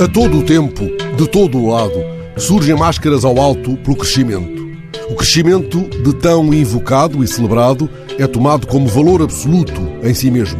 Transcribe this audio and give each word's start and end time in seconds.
A 0.00 0.08
todo 0.08 0.38
o 0.38 0.42
tempo, 0.42 0.86
de 1.14 1.28
todo 1.28 1.58
o 1.58 1.70
lado, 1.70 1.92
surgem 2.38 2.74
máscaras 2.74 3.22
ao 3.22 3.38
alto 3.38 3.76
pelo 3.76 3.94
crescimento. 3.94 4.66
O 5.10 5.14
crescimento, 5.14 5.80
de 6.02 6.14
tão 6.14 6.54
invocado 6.54 7.22
e 7.22 7.28
celebrado, 7.28 7.86
é 8.18 8.26
tomado 8.26 8.66
como 8.66 8.88
valor 8.88 9.20
absoluto 9.20 9.78
em 10.02 10.14
si 10.14 10.30
mesmo. 10.30 10.58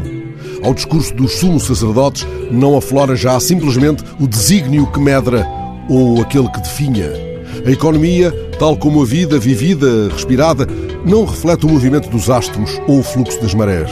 Ao 0.63 0.75
discurso 0.75 1.15
dos 1.15 1.33
sumos 1.37 1.63
sacerdotes 1.63 2.27
não 2.51 2.77
aflora 2.77 3.17
já 3.17 3.41
simplesmente 3.41 4.05
o 4.21 4.27
desígnio 4.27 4.87
que 4.89 5.01
medra 5.01 5.47
ou 5.89 6.21
aquele 6.21 6.51
que 6.51 6.61
definha. 6.61 7.11
A 7.65 7.71
economia, 7.71 8.31
tal 8.59 8.77
como 8.77 9.01
a 9.01 9.07
vida 9.07 9.39
vivida, 9.39 10.11
respirada, 10.13 10.69
não 11.07 11.25
reflete 11.25 11.65
o 11.65 11.69
movimento 11.71 12.11
dos 12.11 12.29
astros 12.29 12.79
ou 12.87 12.99
o 12.99 13.03
fluxo 13.03 13.41
das 13.41 13.55
marés. 13.55 13.91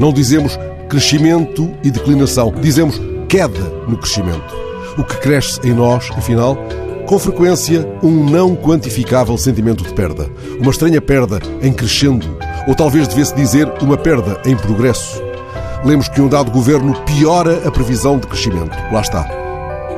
Não 0.00 0.10
dizemos 0.10 0.58
crescimento 0.88 1.70
e 1.84 1.90
declinação, 1.90 2.50
dizemos 2.62 2.98
queda 3.28 3.60
no 3.86 3.98
crescimento. 3.98 4.65
O 4.98 5.04
que 5.04 5.16
cresce 5.18 5.60
em 5.62 5.72
nós, 5.72 6.10
afinal, 6.16 6.56
com 7.06 7.18
frequência, 7.18 7.86
um 8.02 8.28
não 8.28 8.56
quantificável 8.56 9.38
sentimento 9.38 9.84
de 9.84 9.94
perda. 9.94 10.28
Uma 10.58 10.70
estranha 10.70 11.00
perda 11.00 11.38
em 11.62 11.72
crescendo, 11.72 12.26
ou 12.66 12.74
talvez 12.74 13.06
devesse 13.06 13.34
dizer 13.34 13.68
uma 13.80 13.96
perda 13.96 14.40
em 14.44 14.56
progresso. 14.56 15.22
Lemos 15.84 16.08
que 16.08 16.20
um 16.20 16.28
dado 16.28 16.50
governo 16.50 16.94
piora 17.04 17.62
a 17.66 17.70
previsão 17.70 18.18
de 18.18 18.26
crescimento. 18.26 18.76
Lá 18.92 19.00
está. 19.00 19.24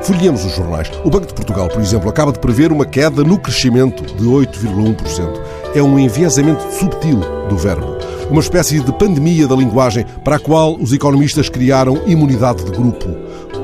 Folhemos 0.03 0.45
os 0.45 0.55
jornais. 0.55 0.91
O 1.03 1.09
Banco 1.09 1.27
de 1.27 1.33
Portugal, 1.33 1.67
por 1.67 1.81
exemplo, 1.81 2.09
acaba 2.09 2.31
de 2.31 2.39
prever 2.39 2.71
uma 2.71 2.85
queda 2.85 3.23
no 3.23 3.39
crescimento 3.39 4.03
de 4.15 4.25
8,1%. 4.25 5.41
É 5.75 5.81
um 5.81 5.97
enviesamento 5.97 6.61
subtil 6.71 7.19
do 7.49 7.57
verbo. 7.57 7.98
Uma 8.29 8.41
espécie 8.41 8.79
de 8.79 8.91
pandemia 8.93 9.47
da 9.47 9.55
linguagem 9.55 10.05
para 10.23 10.35
a 10.35 10.39
qual 10.39 10.75
os 10.75 10.93
economistas 10.93 11.49
criaram 11.49 12.01
imunidade 12.05 12.63
de 12.63 12.71
grupo. 12.71 13.07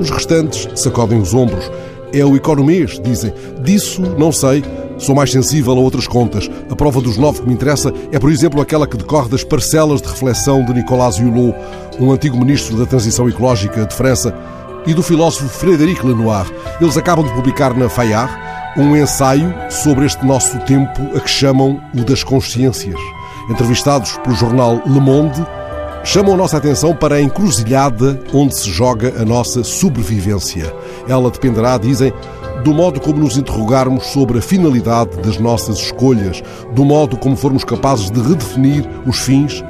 Os 0.00 0.10
restantes 0.10 0.68
sacodem 0.74 1.20
os 1.20 1.32
ombros. 1.32 1.70
É 2.12 2.24
o 2.24 2.34
economês, 2.34 2.98
dizem. 2.98 3.32
Disso 3.62 4.02
não 4.18 4.32
sei. 4.32 4.64
Sou 4.98 5.14
mais 5.14 5.30
sensível 5.30 5.72
a 5.72 5.76
outras 5.80 6.08
contas. 6.08 6.50
A 6.68 6.74
prova 6.74 7.00
dos 7.00 7.16
nove 7.16 7.42
que 7.42 7.46
me 7.46 7.54
interessa 7.54 7.92
é, 8.10 8.18
por 8.18 8.30
exemplo, 8.30 8.60
aquela 8.60 8.86
que 8.86 8.96
decorre 8.96 9.28
das 9.28 9.44
parcelas 9.44 10.02
de 10.02 10.08
reflexão 10.08 10.64
de 10.64 10.74
Nicolas 10.74 11.18
Hulot, 11.18 11.54
um 12.00 12.10
antigo 12.10 12.36
ministro 12.36 12.76
da 12.76 12.86
Transição 12.86 13.28
Ecológica 13.28 13.86
de 13.86 13.94
França, 13.94 14.34
e 14.86 14.94
do 14.94 15.02
filósofo 15.02 15.48
Frédéric 15.48 16.04
Lenoir. 16.04 16.46
Eles 16.80 16.96
acabam 16.96 17.24
de 17.24 17.32
publicar 17.34 17.76
na 17.76 17.88
Fayard 17.88 18.32
um 18.76 18.96
ensaio 18.96 19.52
sobre 19.70 20.06
este 20.06 20.24
nosso 20.24 20.58
tempo 20.60 21.00
a 21.14 21.20
que 21.20 21.30
chamam 21.30 21.80
o 21.94 22.04
das 22.04 22.22
consciências. 22.22 22.98
Entrevistados 23.48 24.18
pelo 24.18 24.34
jornal 24.34 24.82
Le 24.86 25.00
Monde, 25.00 25.44
chamam 26.02 26.34
a 26.34 26.36
nossa 26.36 26.56
atenção 26.56 26.94
para 26.94 27.16
a 27.16 27.22
encruzilhada 27.22 28.20
onde 28.32 28.56
se 28.56 28.70
joga 28.70 29.20
a 29.20 29.24
nossa 29.24 29.64
sobrevivência. 29.64 30.72
Ela 31.08 31.30
dependerá, 31.30 31.78
dizem, 31.78 32.12
do 32.64 32.74
modo 32.74 33.00
como 33.00 33.18
nos 33.18 33.36
interrogarmos 33.36 34.06
sobre 34.06 34.38
a 34.38 34.42
finalidade 34.42 35.16
das 35.18 35.38
nossas 35.38 35.78
escolhas, 35.78 36.42
do 36.72 36.84
modo 36.84 37.16
como 37.16 37.36
formos 37.36 37.64
capazes 37.64 38.10
de 38.10 38.20
redefinir 38.20 38.88
os 39.06 39.18
fins 39.18 39.64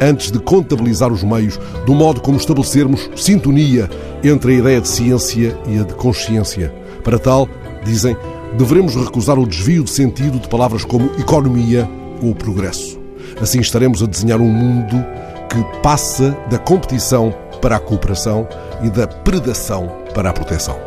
antes 0.00 0.30
de 0.30 0.38
contabilizar 0.38 1.12
os 1.12 1.22
meios, 1.22 1.58
do 1.86 1.94
modo 1.94 2.20
como 2.20 2.36
estabelecermos 2.36 3.10
sintonia 3.14 3.88
entre 4.24 4.54
a 4.54 4.58
ideia 4.58 4.80
de 4.80 4.88
ciência 4.88 5.56
e 5.66 5.78
a 5.78 5.84
de 5.84 5.94
consciência. 5.94 6.74
Para 7.04 7.18
tal, 7.18 7.48
dizem, 7.84 8.16
devemos 8.56 8.94
recusar 8.94 9.38
o 9.38 9.46
desvio 9.46 9.84
de 9.84 9.90
sentido 9.90 10.38
de 10.38 10.48
palavras 10.48 10.84
como 10.84 11.10
economia 11.18 11.88
ou 12.22 12.34
progresso. 12.34 13.01
Assim 13.40 13.60
estaremos 13.60 14.02
a 14.02 14.06
desenhar 14.06 14.40
um 14.40 14.48
mundo 14.48 15.04
que 15.48 15.82
passa 15.82 16.36
da 16.50 16.58
competição 16.58 17.34
para 17.60 17.76
a 17.76 17.80
cooperação 17.80 18.48
e 18.82 18.90
da 18.90 19.06
predação 19.06 19.90
para 20.14 20.30
a 20.30 20.32
proteção. 20.32 20.78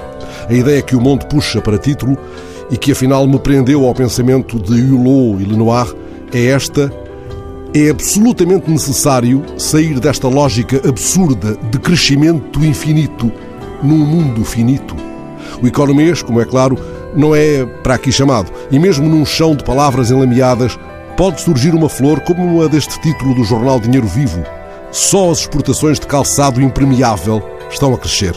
A 0.50 0.54
ideia 0.54 0.82
que 0.82 0.96
o 0.96 1.02
mundo 1.02 1.26
puxa 1.28 1.62
para 1.62 1.78
título 1.78 2.18
e 2.70 2.78
que 2.78 2.92
afinal 2.92 3.28
me 3.28 3.40
prendeu 3.40 3.86
ao 3.86 3.94
pensamento 3.94 4.60
de 4.60 4.82
Hulot 4.82 5.44
e 5.44 5.46
Lenoir 5.46 5.94
é 6.34 6.46
esta 6.48 6.92
é 7.74 7.90
absolutamente 7.90 8.70
necessário 8.70 9.44
sair 9.58 10.00
desta 10.00 10.30
lógica 10.30 10.82
absurda 10.88 11.58
de 11.70 11.78
crescimento 11.78 12.64
infinito 12.64 13.30
num 13.84 13.98
mundo 13.98 14.46
finito. 14.46 14.96
O 15.62 15.68
economês, 15.68 16.24
como 16.24 16.40
é 16.40 16.46
claro, 16.46 16.78
não 17.16 17.36
é 17.36 17.66
para 17.66 17.96
aqui 17.96 18.12
chamado, 18.12 18.52
e 18.72 18.80
mesmo 18.80 19.08
num 19.08 19.26
chão 19.26 19.56
de 19.56 19.64
palavras 19.64 20.10
enlameadas 20.10 20.80
pode 21.18 21.42
surgir 21.42 21.74
uma 21.74 21.90
flor 21.90 22.20
como 22.22 22.62
a 22.62 22.68
deste 22.68 23.00
título 23.00 23.34
do 23.34 23.44
jornal 23.44 23.80
Dinheiro 23.80 24.08
Vivo. 24.08 24.44
Só 24.92 25.32
as 25.32 25.40
exportações 25.40 26.00
de 26.00 26.08
calçado 26.08 26.62
impermeável 26.62 27.42
estão 27.70 27.94
a 27.94 27.98
crescer. 27.98 28.36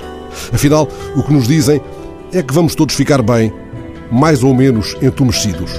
Afinal, 0.52 0.88
o 1.16 1.22
que 1.22 1.32
nos 1.32 1.48
dizem 1.48 1.80
é 2.32 2.42
que 2.42 2.54
vamos 2.54 2.74
todos 2.74 2.94
ficar 2.94 3.22
bem, 3.22 3.52
mais 4.10 4.42
ou 4.42 4.54
menos 4.54 4.96
entumecidos. 5.02 5.72